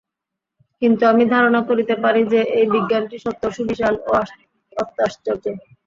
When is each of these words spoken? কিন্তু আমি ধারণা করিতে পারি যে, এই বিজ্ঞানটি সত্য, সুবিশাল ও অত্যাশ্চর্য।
কিন্তু 0.81 1.03
আমি 1.05 1.23
ধারণা 1.33 1.61
করিতে 1.69 1.95
পারি 2.03 2.21
যে, 2.33 2.39
এই 2.57 2.65
বিজ্ঞানটি 2.75 3.17
সত্য, 3.25 3.43
সুবিশাল 3.57 3.93
ও 4.01 4.11
অত্যাশ্চর্য। 4.73 5.45